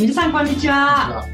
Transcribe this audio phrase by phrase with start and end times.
[0.00, 1.26] 皆さんこんにちは。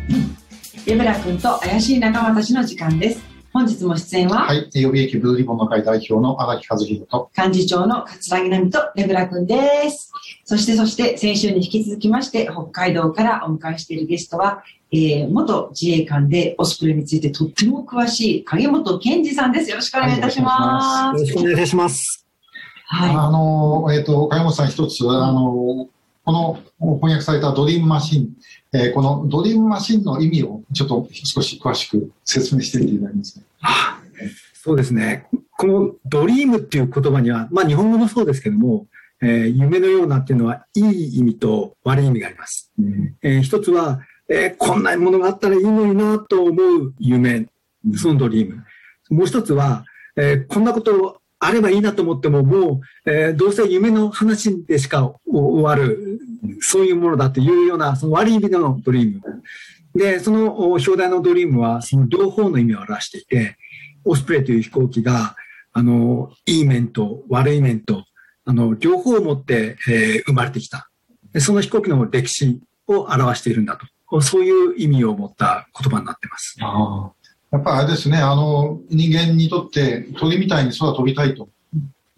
[0.88, 3.22] レベラ君と怪しい仲間たちの時間です。
[3.52, 10.10] 本日も出演は、はい、予備役ブルーリボンの会代表の荒木和弘と、幹事長の桂木奈美とレベラ君です。
[10.44, 19.70] そして、そして、先週に引き続きまして、北海道からお迎えしているゲストは、えー、元自衛官でオスプレイについてとっても詳しい影本健二さんです。
[19.70, 21.22] よろしくお願いいたします。
[21.22, 22.26] よろしくお願いします。
[22.88, 23.14] はい。
[23.14, 25.86] あの、えっ、と、金本さん一つ、あの、
[26.26, 26.58] この
[26.98, 28.28] 翻訳されたドリームマシン、
[28.72, 33.46] えーこのドリームマシンの意味をちょっと少し詳しく説明してみていただけますか？
[33.62, 34.00] あ
[34.54, 35.28] そうですね。
[35.56, 38.86] このドリームっていう言葉には、まあ日本語もそうですけども、
[39.22, 42.72] えー夢のようなっていうのは、いい意味と悪い意味があります。
[43.22, 47.46] えー一つは、えーこんなものがあったらいいのになと思う夢、
[47.94, 48.64] そのドリーム。
[49.10, 49.84] もう一つは、
[50.16, 56.18] えーこんなことあればいいなと思っても、もう、えーどうせ夢の話でしか終わる、
[56.60, 59.20] そういうものだというような、その悪い意味でのドリーム。
[59.94, 63.56] で、その表題のドリームは、その両方の意味を表していて、
[64.04, 65.36] オスプレイという飛行機が、
[65.72, 68.04] あの、いい面と悪い面と、
[68.46, 70.90] あの、両方を持って、えー生まれてきた。
[71.38, 73.86] その飛行機の歴史を表しているんだと。
[74.22, 76.56] そういう意味を持った言葉になってます。
[76.60, 77.10] あ
[77.56, 81.48] やっぱりあれですね、あの、人間にとって鳥みたいに空飛びたいと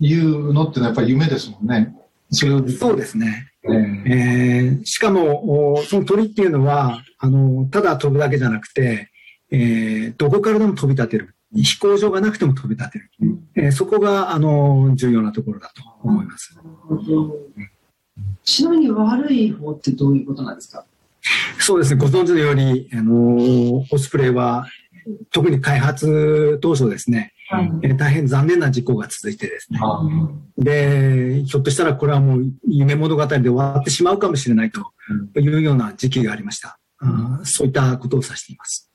[0.01, 1.95] いうのってのはやっぱり夢ですもんね。
[2.31, 3.47] それをそうですね。
[3.65, 9.11] えーえーしかも、おその鳥っていうのは、あの、ただ飛ぶだけじゃなくて、
[9.51, 11.35] えーどこからでも飛び立てる。
[11.55, 13.11] 飛行場がなくても飛び立てる。
[13.55, 16.59] えーそこが、あの、重要なところだと思います。
[18.45, 20.85] ちなみに悪い方ってどういうことなんですか？
[21.59, 24.67] そうですね、ご存知のように、あの、オスプレイは、
[25.31, 27.73] 特に開発当初ですね、はい。
[27.83, 29.79] えー大変残念な事故が続いてですね。
[29.83, 34.93] あーで、ひょっとしたらこれはもう夢物語で終わってしまうかもしれないと
[35.41, 36.79] いうような時期がありました。
[37.01, 38.91] あーそういったことを指しています。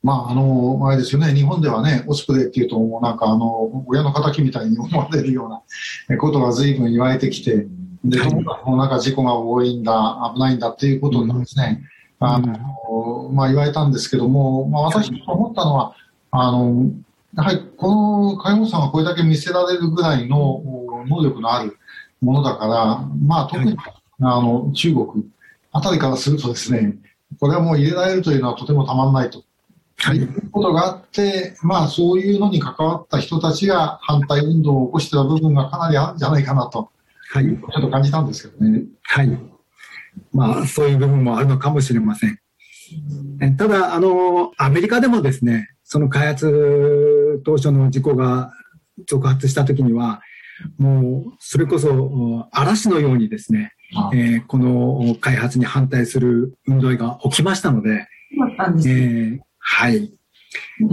[0.00, 5.60] まあ、あの、あれですよね、日本ではね、オスプレイっていうと、もうなんかあの、親の敵みたいに思われるような
[6.08, 7.66] えことが随分言われてきて、
[8.04, 11.82] で、ともかくなんか事故が多いんだ、危ないんだっていうことなんですね。
[12.20, 15.94] あの、まあ言われたんですけども、まあ私が思ったのは、
[16.30, 16.90] あの、
[17.36, 21.76] やはりこの介護士さんがこれだけ見せられるぐらいのお能力のある
[22.20, 23.76] ものだから、まあ特に、
[24.20, 25.06] あの、中国
[25.72, 26.96] あたりからするとですね、
[27.38, 29.42] これはもう入れられるというのはとてもたまんないと。
[30.00, 36.90] はいいうことがあって、まあそういうのに関わった人たちが反対運動を起こしてた部分がかなりあるんじゃないかなと、
[37.30, 37.44] はい。
[37.44, 38.84] ちょっと感じたんですけどね。
[39.02, 39.38] はい。
[40.32, 42.38] まあ、そういう部分もあるのかもしれません。
[43.40, 48.52] えただ、あの、アメリカでもですね、その開発当初の事故が
[49.06, 50.22] 続発した時には、
[50.76, 58.06] もう、それこそお嵐のようにですね、あえーこの開発に反対する運動が起きましたので、
[58.76, 60.12] ですえねーはい。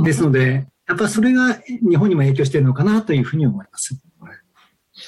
[0.03, 3.99] ですので、やっぱそれが日本にも影響しているのかなというふうに思います。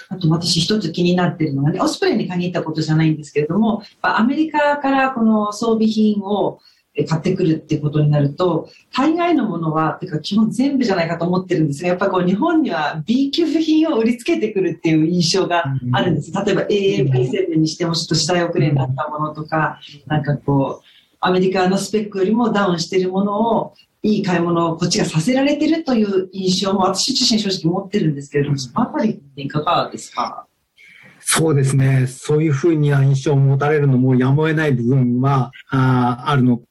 [0.10, 6.60] あと私一つ気になってるのがね、オスプレイに限ったことじゃないんですけれども、アメリカからこの装備品を
[6.98, 16.32] え買ってくるってことになると、大概のものは、てか基本全部じゃないかと思ってるんですが、やっぱこう日本には B 級品を売りつけてくるっていう印象があるんです。
[16.34, 23.74] 例えば AAP7 にしてもちょっと時代遅れになったものとか、なんかこう、アメリカのスペックよりもダウンしてるものを、
[24.04, 30.46] いい買い物をこっちがさせられてるという印象も私自身正直持ってるんですけれども、そのあたりっていかがですか？
[31.20, 32.08] そうですね。
[32.08, 36.62] そういうふうには印象を持たれるのもやむを得ない部分はあーあるの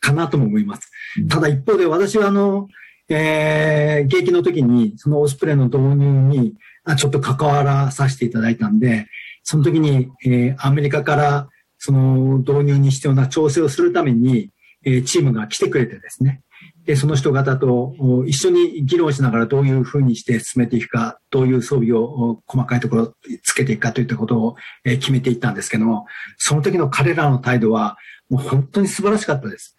[0.00, 0.90] かなとも思います。
[1.28, 2.68] ただ一方で私はあの、
[3.08, 6.54] えー、現役の時にそのオスプレイの導入に
[6.84, 9.06] あちょっと関わらさせていただいたんで、
[9.44, 11.48] その時に、えーアメリカから
[11.84, 14.50] その導入に必要な調整をするために、
[14.84, 16.40] えーチームが来てくれてですね、
[16.84, 26.06] で、その人方とお一緒に議論しながらどういうふうにして進めていくか、どういう装備をお細かいところつけていくかといったことをえー決めていったんですけども、
[26.38, 27.96] その時の彼らの態度は
[28.30, 29.76] もう本当に素晴らしかったです。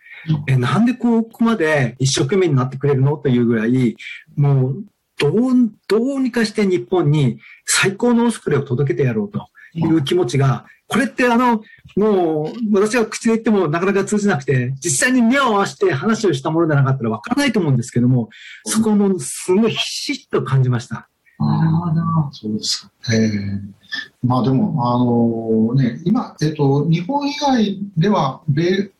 [0.47, 3.95] え、なんでここまで一生懸命になってくれるのというぐらい、
[4.35, 4.83] もう
[5.19, 11.63] どう、どうにかして日本に最高のオスプレイを届けてやろうという気持ちが、これってあの、
[11.95, 18.29] もう私が口で言ってもなかなか通じなくて、実際に目を合わせて話をしたものでなかったらわからないと思うんですけども、
[18.65, 21.09] そこもすごいひしっと感じました。
[21.39, 22.31] なるほど。
[22.31, 22.91] そうですか。
[23.13, 23.83] ええ
[24.23, 28.91] まあでも、あのね、今、えっと、日本以外では、米、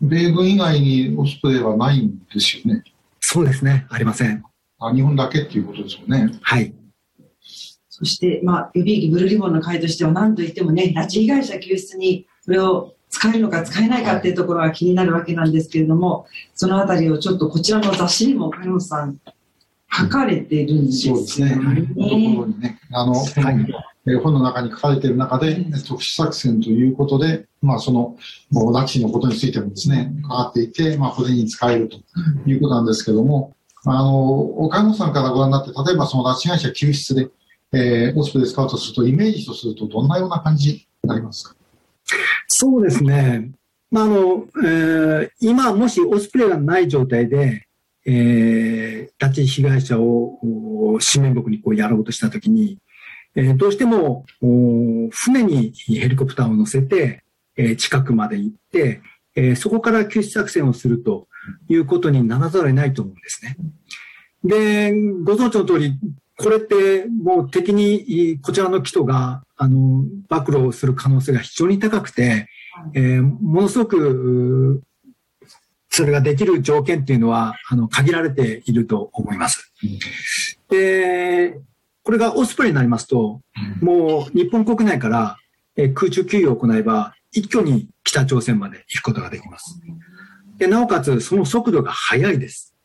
[0.00, 2.84] 米軍以外にオスプレイはないんですよね。
[3.20, 3.86] そうですね。
[3.90, 4.44] ありません。
[4.80, 6.32] あ日本だけっていうことですよね。
[6.40, 6.72] はい。
[7.98, 19.18] そして、まあ、予備役ブルーリボンの会としては何と言ってもね、拉致被害者救出にこれを使えるのか使えないかっていうところが気になるわけなんですけれども、そのあたりをちょっとこちらの雑誌にも、金本さん、
[19.90, 21.16] 書かれてるんですよ。
[21.16, 21.26] ね。
[21.26, 21.56] そうですね。
[21.56, 23.74] ところにね、あの、はい。
[24.10, 25.56] え本の中に書かれている中で、
[25.86, 28.16] 特殊作戦ということで、まあ、その、
[28.50, 31.96] もう拉致のことについてもですね、関わっていて、まあ、これに使えると
[32.46, 37.28] いうことなんですけども、あの、岡本さんからご覧になって、例えばその拉致会社救出で、
[37.72, 41.56] えー、オスプレイ使うとすると、イメージとすると、どんなような感じになりますか？
[42.46, 43.50] そうですね。
[43.90, 47.66] まあ、あの、えー、今、もしオスプレイがない状態で、
[48.06, 50.38] えー、拉致被害者を
[51.12, 52.78] 紙面目にこうやろうとしたときに、
[53.34, 54.24] えー、どうしても
[55.10, 57.22] 船にヘリコプターを乗せて、
[57.56, 59.02] えー、近くまで行って、
[59.34, 61.28] えー、そこから救出作戦をすると
[61.68, 63.56] いうことにならざるを得ないと思うんですね。
[64.42, 64.92] で、
[65.24, 65.98] ご存知の通り、
[66.38, 72.48] これってもう敵にこちらの人があの暴露する可能性が非常に高くて、
[72.94, 74.82] えー、ものすごく
[75.90, 79.72] それができる条件っていうのはあの限られていると思います。
[80.70, 81.58] で、
[82.04, 83.40] これがオスプレイになりますと、
[83.80, 85.38] もう日本国内から
[85.94, 89.80] 空中給与を行えば一挙に北朝鮮まで行くことができます。
[90.58, 92.76] でなおかつその速度が速いです。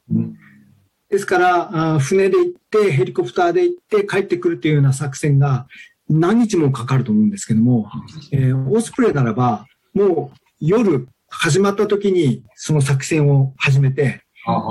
[1.13, 5.67] ですから、船で行って、ヘリコプターで行って帰ってくるというような作戦が
[6.09, 7.87] 何日もかかると思うんですけども、
[8.31, 14.23] えー、オスプレイならば、もう夜始まった時にその作戦を始めて、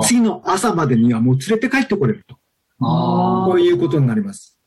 [0.03, 2.35] 次の朝までにはもう連れて帰ってこれると。
[2.77, 4.59] こういうことになります。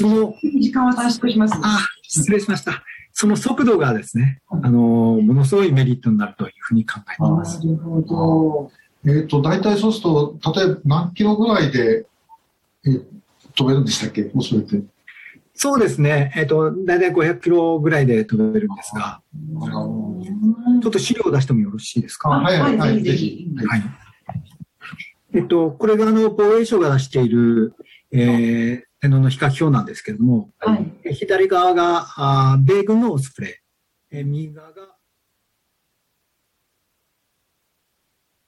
[0.00, 2.82] その時間は短縮します、ね、あ、失礼しました。
[3.12, 7.64] その速度がですね、あの、ものすごいメリットになるというふうに考えています。
[7.64, 8.72] なるほど。
[9.04, 12.06] えっ、ー、と、大体そうすると、例えば何キロぐらいで、
[12.84, 13.04] えー、
[13.56, 14.24] 飛べるんでしたっけ？
[14.34, 14.80] もうそれって。
[15.54, 16.32] そうですね。
[16.36, 19.20] えっ、ー、と、大体500キロぐらいで飛べるんですが、
[20.82, 22.28] ちょっと資料を出してもよろしいですか？
[22.30, 23.48] はい、はい、はい、ぜひ。
[23.66, 23.82] はい。
[25.34, 27.74] えっと、これがあの、防衛省が出している、
[28.12, 33.48] えー、天皇の比較表なんですけれども、はい、左側があ米軍のオスプレ
[34.12, 34.94] イ、えー、右側が